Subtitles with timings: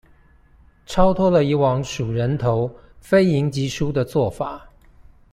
[0.87, 4.67] 超脫了以往數人頭、非贏即輸的做法